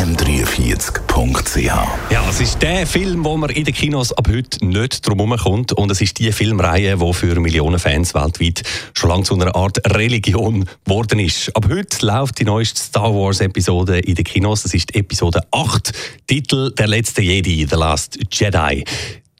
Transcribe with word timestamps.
www.im43.ch 0.00 1.66
Ja, 2.10 2.28
es 2.30 2.40
ist 2.40 2.62
der 2.62 2.86
Film, 2.86 3.22
wo 3.22 3.36
man 3.36 3.50
in 3.50 3.64
den 3.64 3.74
Kinos 3.74 4.12
ab 4.12 4.28
heute 4.30 4.64
nicht 4.64 5.06
drum 5.06 5.36
kommt. 5.36 5.72
Und 5.74 5.90
es 5.90 6.00
ist 6.00 6.18
die 6.18 6.32
Filmreihe, 6.32 6.96
die 6.96 7.12
für 7.12 7.38
Millionen 7.38 7.78
Fans 7.78 8.14
weltweit 8.14 8.62
schon 8.94 9.10
lange 9.10 9.24
zu 9.24 9.34
einer 9.34 9.54
Art 9.54 9.78
Religion 9.94 10.64
geworden 10.84 11.18
ist. 11.18 11.54
Ab 11.54 11.66
heute 11.68 12.06
läuft 12.06 12.38
die 12.38 12.44
neueste 12.44 12.80
Star 12.80 13.14
Wars-Episode 13.14 13.98
in 13.98 14.14
den 14.14 14.24
Kinos. 14.24 14.62
Das 14.62 14.72
ist 14.72 14.94
Episode 14.94 15.42
8, 15.50 15.92
Titel 16.26 16.72
Der 16.74 16.86
letzte 16.86 17.20
Jedi, 17.20 17.66
The 17.68 17.76
Last 17.76 18.18
Jedi. 18.32 18.84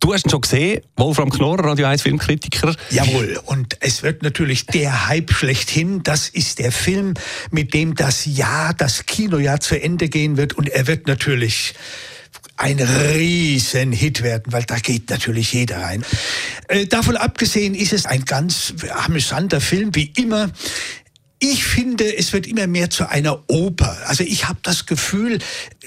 Du 0.00 0.14
hast 0.14 0.24
ihn 0.24 0.30
schon 0.30 0.40
gesehen, 0.40 0.80
Wolfram 0.96 1.28
Knorr, 1.28 1.62
Radio 1.62 1.86
1 1.86 2.00
Filmkritiker. 2.00 2.74
Jawohl, 2.88 3.38
und 3.44 3.76
es 3.80 4.02
wird 4.02 4.22
natürlich 4.22 4.64
der 4.64 5.08
Hype 5.08 5.30
schlechthin. 5.30 6.02
Das 6.02 6.30
ist 6.30 6.58
der 6.58 6.72
Film, 6.72 7.12
mit 7.50 7.74
dem 7.74 7.94
das 7.94 8.24
Jahr, 8.24 8.72
das 8.72 9.04
Kinojahr 9.04 9.60
zu 9.60 9.80
Ende 9.80 10.08
gehen 10.08 10.38
wird. 10.38 10.54
Und 10.54 10.70
er 10.70 10.86
wird 10.86 11.06
natürlich 11.06 11.74
ein 12.56 12.80
riesen 12.80 13.92
Hit 13.92 14.22
werden, 14.22 14.54
weil 14.54 14.64
da 14.64 14.78
geht 14.78 15.10
natürlich 15.10 15.52
jeder 15.52 15.82
rein. 15.82 16.02
Äh, 16.68 16.86
davon 16.86 17.18
abgesehen 17.18 17.74
ist 17.74 17.92
es 17.92 18.06
ein 18.06 18.24
ganz 18.24 18.72
amüsanter 19.04 19.60
Film, 19.60 19.94
wie 19.94 20.12
immer. 20.16 20.50
Ich 21.42 21.64
finde, 21.64 22.18
es 22.18 22.34
wird 22.34 22.46
immer 22.46 22.66
mehr 22.66 22.90
zu 22.90 23.08
einer 23.08 23.42
Oper. 23.48 23.96
Also 24.06 24.24
ich 24.24 24.46
habe 24.46 24.58
das 24.62 24.84
Gefühl, 24.84 25.38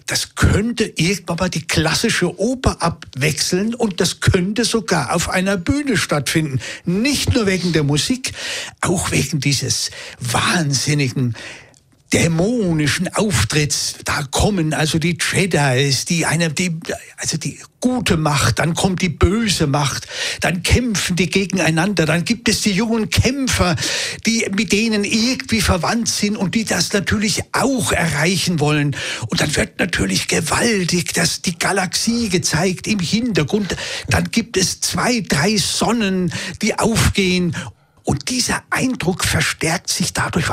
das 0.08 0.34
könnte 0.34 0.86
irgendwann 0.96 1.38
mal 1.38 1.50
die 1.50 1.68
klassische 1.68 2.40
Oper 2.40 2.82
abwechseln 2.82 3.76
und 3.76 4.02
das 4.02 4.20
könnte 4.20 4.66
sogar 4.66 5.14
auf 5.14 5.30
einer 5.30 5.58
Bühne 5.58 5.96
stattfinden. 5.96 6.60
Nicht 6.86 7.36
nur 7.36 7.46
wegen 7.46 7.72
der 7.72 7.84
Musik, 7.84 8.34
auch 8.82 9.12
wegen 9.12 9.40
dieses 9.40 9.92
wahnsinnigen 10.20 11.36
dämonischen 12.14 13.14
Auftritts. 13.14 13.96
Da 14.06 14.24
kommen 14.30 14.74
also 14.74 15.00
die 15.00 15.18
Jedis, 15.34 16.06
die 16.06 16.26
eine, 16.26 16.52
die, 16.52 16.78
also 17.18 17.38
die 17.38 17.60
gute 17.80 18.16
Macht, 18.16 18.60
dann 18.60 18.76
kommt 18.76 19.02
die 19.02 19.10
böse 19.10 19.68
Macht, 19.68 20.08
dann 20.40 20.64
kämpfen 20.64 21.16
die 21.16 21.30
gegeneinander, 21.30 22.06
dann 22.06 22.24
gibt 22.24 22.48
es 22.48 22.62
die 22.62 22.72
jungen 22.72 23.10
Kämpfer, 23.10 23.76
die 24.26 24.46
mit 24.56 24.72
denen 24.72 25.04
irgendwie 25.04 25.60
verwandt 25.60 26.08
sind 26.08 26.38
und 26.38 26.56
die 26.56 26.64
das 26.64 26.94
natürlich 26.94 27.42
auch 27.52 27.92
erreichen 27.92 28.60
wollen. 28.60 28.96
Und 29.28 29.42
dann 29.42 29.54
wird 29.56 29.80
natürlich 29.80 30.28
gewaltig 30.28 31.14
dass 31.14 31.42
die 31.42 31.58
Galaxie 31.58 32.30
gezeigt 32.30 32.88
im 32.88 33.00
Hintergrund. 33.00 33.76
Dann 34.10 34.32
gibt 34.32 34.58
es 34.58 34.82
zwei, 34.82 35.22
drei 35.22 35.58
Sonnen, 35.58 36.32
die 36.62 36.78
aufgehen 36.78 37.56
und 38.04 38.30
dieser 38.30 38.64
Eindruck 38.70 39.24
verstärkt 39.24 39.90
sich 39.90 40.14
dadurch 40.14 40.48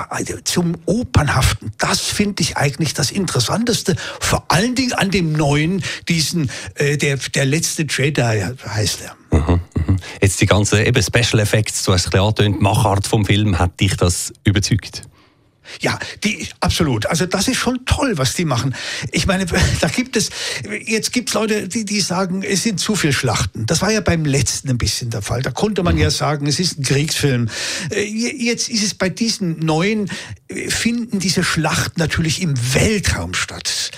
zum 0.45 0.77
Opernhaften. 0.87 1.73
Das 1.79 2.01
finde 2.01 2.43
ich 2.43 2.56
eigentlich 2.56 2.95
das 2.95 3.11
Interessanteste. 3.11 3.97
Vor 4.20 4.45
allen 4.48 4.75
Dingen 4.75 4.93
an 4.93 5.11
dem 5.11 5.33
neuen, 5.33 5.83
diesen, 6.09 6.51
äh, 6.77 6.97
der, 6.97 7.17
der 7.17 7.45
letzte 7.45 7.87
Jedi 7.89 8.45
heißt 8.67 9.01
er. 9.03 9.17
Mhm, 9.37 9.61
mhm. 9.75 9.97
Jetzt 10.21 10.41
die 10.41 10.47
ganzen 10.47 10.84
eben 10.84 11.03
Special 11.03 11.41
Effects, 11.41 11.84
du 11.84 11.93
hast 11.93 12.06
es 12.06 12.15
angetönt, 12.15 12.60
Machart 12.60 13.06
vom 13.06 13.25
Film, 13.25 13.59
hat 13.59 13.78
dich 13.81 13.97
das 13.97 14.33
überzeugt? 14.44 15.03
Ja, 15.81 15.98
die, 16.25 16.48
absolut. 16.60 17.06
Also 17.06 17.26
das 17.26 17.48
ist 17.48 17.56
schon 17.56 17.84
toll, 17.84 18.19
was 18.19 18.34
die 18.34 18.44
machen. 18.44 18.75
Ich 19.12 19.26
meine, 19.26 19.47
da 19.81 19.88
gibt 19.88 20.16
es, 20.16 20.31
jetzt 20.84 21.12
gibt 21.12 21.31
es 21.31 21.34
Leute, 21.34 21.69
die, 21.69 21.84
die 21.84 22.00
sagen, 22.00 22.42
es 22.42 22.62
sind 22.62 22.81
zu 22.81 22.97
viele 22.97 23.12
Schlachten. 23.12 23.66
Das 23.66 23.82
war 23.82 23.91
ja 23.91 24.00
beim 24.00 24.25
letzten 24.25 24.70
ein 24.70 24.78
bisschen 24.78 25.10
der 25.10 25.22
Fall. 25.22 25.42
Da 25.42 25.50
konnte 25.50 25.82
man 25.82 25.97
ja 25.97 26.10
sagen, 26.10 26.47
es 26.47 26.59
ist 26.59 26.78
ein 26.78 26.84
Kriegsfilm. 26.84 27.48
Äh, 27.91 28.04
jetzt 28.04 28.69
ist 28.69 28.82
es 28.82 28.94
bei 28.94 29.09
diesen 29.09 29.59
neuen, 29.60 30.10
äh, 30.48 30.70
finden 30.70 31.19
diese 31.19 31.44
Schlachten 31.44 32.00
natürlich 32.00 32.42
im 32.42 32.54
Weltraum 32.75 33.34
statt. 33.34 33.91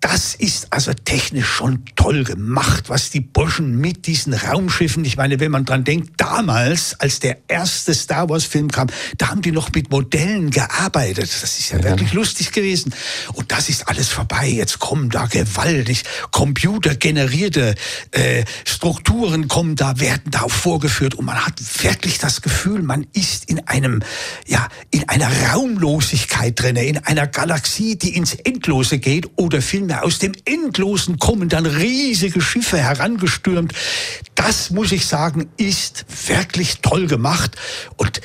Das 0.00 0.36
ist 0.36 0.72
also 0.72 0.92
technisch 0.94 1.48
schon 1.48 1.82
toll 1.96 2.22
gemacht, 2.22 2.88
was 2.88 3.10
die 3.10 3.20
Burschen 3.20 3.80
mit 3.80 4.06
diesen 4.06 4.32
Raumschiffen, 4.32 5.04
ich 5.04 5.16
meine, 5.16 5.40
wenn 5.40 5.50
man 5.50 5.64
dran 5.64 5.82
denkt, 5.82 6.12
damals, 6.18 6.94
als 7.00 7.18
der 7.18 7.38
erste 7.48 7.92
Star 7.94 8.28
Wars 8.28 8.44
Film 8.44 8.70
kam, 8.70 8.86
da 9.16 9.30
haben 9.30 9.42
die 9.42 9.50
noch 9.50 9.72
mit 9.72 9.90
Modellen 9.90 10.50
gearbeitet. 10.50 11.28
Das 11.42 11.58
ist 11.58 11.70
ja, 11.70 11.78
ja. 11.78 11.84
wirklich 11.84 12.12
lustig 12.12 12.52
gewesen. 12.52 12.94
Und 13.32 13.50
das 13.50 13.68
ist 13.68 13.88
alles 13.88 14.08
vorbei. 14.08 14.46
Jetzt 14.46 14.78
kommen 14.78 15.10
da 15.10 15.26
gewaltig 15.26 16.04
computergenerierte 16.30 17.74
äh, 18.12 18.44
Strukturen 18.64 19.48
kommen 19.48 19.74
da, 19.74 19.98
werden 19.98 20.30
da 20.30 20.46
vorgeführt 20.46 21.16
und 21.16 21.24
man 21.24 21.44
hat 21.44 21.54
wirklich 21.82 22.18
das 22.18 22.40
Gefühl, 22.40 22.82
man 22.82 23.04
ist 23.14 23.46
in 23.50 23.66
einem, 23.66 24.02
ja, 24.46 24.68
in 24.90 25.08
einer 25.08 25.28
Raumlosigkeit 25.50 26.60
drinne, 26.60 26.84
in 26.84 26.98
einer 26.98 27.26
Galaxie, 27.26 27.98
die 27.98 28.14
ins 28.14 28.34
Endlose 28.34 28.98
geht 28.98 29.28
oder 29.36 29.60
viel 29.60 29.87
Kinder. 29.88 30.04
Aus 30.04 30.18
dem 30.18 30.32
Endlosen 30.44 31.18
kommen 31.18 31.48
dann 31.48 31.64
riesige 31.64 32.40
Schiffe 32.40 32.78
herangestürmt. 32.78 33.72
Das, 34.34 34.70
muss 34.70 34.92
ich 34.92 35.06
sagen, 35.06 35.48
ist 35.56 36.04
wirklich 36.26 36.80
toll 36.82 37.06
gemacht 37.06 37.56
und 37.96 38.20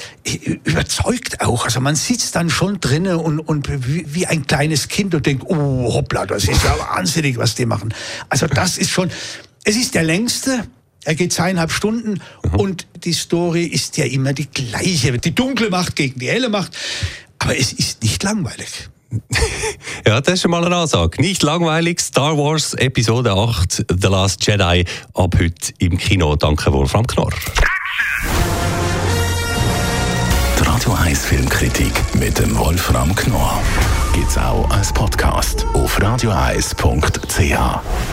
überzeugt 0.65 1.41
auch. 1.41 1.65
Also 1.65 1.79
man 1.79 1.95
sitzt 1.95 2.35
dann 2.35 2.49
schon 2.49 2.81
drinnen 2.81 3.15
und, 3.15 3.39
und 3.39 3.69
wie 3.69 4.27
ein 4.27 4.45
kleines 4.45 4.89
Kind 4.89 5.15
und 5.15 5.25
denkt, 5.25 5.45
oh 5.47 5.93
hoppla, 5.93 6.25
das 6.25 6.43
ist 6.43 6.63
ja 6.63 6.77
wahnsinnig, 6.95 7.37
was 7.37 7.55
die 7.55 7.65
machen. 7.65 7.93
Also 8.29 8.47
das 8.47 8.77
ist 8.77 8.89
schon, 8.89 9.09
es 9.63 9.77
ist 9.77 9.95
der 9.95 10.03
längste, 10.03 10.67
er 11.05 11.15
geht 11.15 11.31
zweieinhalb 11.31 11.71
Stunden 11.71 12.19
mhm. 12.43 12.59
und 12.59 12.87
die 13.05 13.13
Story 13.13 13.63
ist 13.63 13.97
ja 13.97 14.05
immer 14.05 14.33
die 14.33 14.49
gleiche. 14.49 15.17
Die 15.17 15.33
dunkle 15.33 15.69
Macht 15.69 15.95
gegen 15.95 16.19
die 16.19 16.27
helle 16.27 16.49
Macht. 16.49 16.77
Aber 17.39 17.57
es 17.57 17.73
ist 17.73 18.03
nicht 18.03 18.23
langweilig. 18.23 18.89
ja, 20.07 20.21
das 20.21 20.35
ist 20.35 20.41
schon 20.41 20.51
mal 20.51 20.65
eine 20.65 20.75
Ansage. 20.75 21.21
Nicht 21.21 21.43
langweilig. 21.43 21.99
Star 21.99 22.37
Wars 22.37 22.73
Episode 22.73 23.31
8, 23.31 23.85
The 23.89 24.07
Last 24.07 24.45
Jedi, 24.45 24.85
ab 25.13 25.35
heute 25.39 25.73
im 25.79 25.97
Kino. 25.97 26.35
Danke, 26.35 26.71
Wolfram 26.71 27.05
Knorr. 27.05 27.33
Die 30.59 30.63
Radio 30.63 30.93
1 30.93 31.25
Filmkritik 31.25 31.93
mit 32.15 32.39
dem 32.39 32.57
Wolfram 32.57 33.13
Knorr 33.15 33.61
gibt 34.13 34.29
es 34.29 34.37
auch 34.37 34.69
als 34.69 34.93
Podcast 34.93 35.65
auf 35.73 36.01
radioeis.ch. 36.01 38.12